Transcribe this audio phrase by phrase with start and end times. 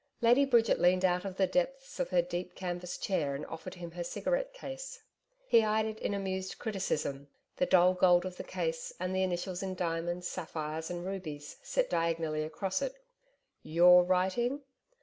[0.19, 3.91] Lady Bridget leaned out of the depths of her deep canvas chair and offered him
[3.91, 5.03] her cigarette case.
[5.45, 7.27] He eyed it in amused criticism
[7.57, 11.87] the dull gold of the case, and the initials in diamonds, sapphires and rubies set
[11.87, 12.95] diagonally across it.
[13.61, 14.61] 'YOUR writing?'